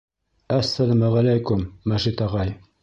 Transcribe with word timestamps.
—Әссәләмәғәләйкүм, 0.57 1.63
Мәжит 1.93 2.27
ағай! 2.31 2.57